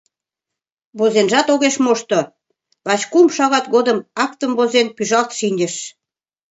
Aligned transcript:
Возенжат 0.97 1.47
огеш 1.53 1.75
мошто; 1.85 2.19
лач 2.87 3.01
кум 3.11 3.27
шагат 3.35 3.65
годым 3.75 3.97
актым 4.23 4.51
возен, 4.57 4.87
пӱжалт 4.95 5.29
шинчыш. 5.39 5.75